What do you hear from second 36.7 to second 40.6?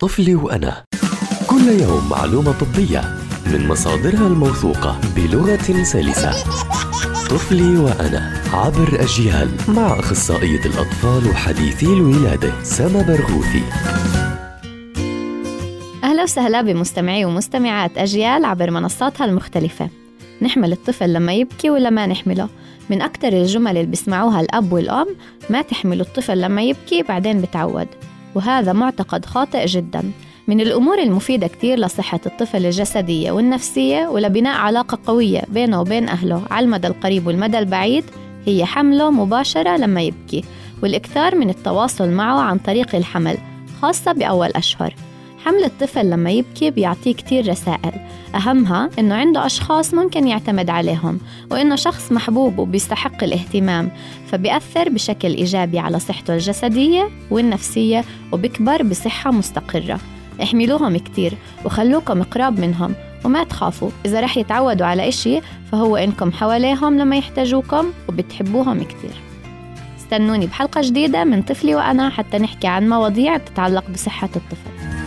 القريب والمدى البعيد. هي حملة مباشرة لما يبكي